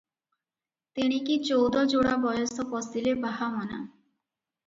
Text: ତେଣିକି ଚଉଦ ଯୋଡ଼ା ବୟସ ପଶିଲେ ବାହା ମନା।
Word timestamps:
ତେଣିକି 0.99 1.35
ଚଉଦ 1.49 1.83
ଯୋଡ଼ା 1.91 2.15
ବୟସ 2.25 2.65
ପଶିଲେ 2.71 3.13
ବାହା 3.27 3.53
ମନା। 3.59 3.79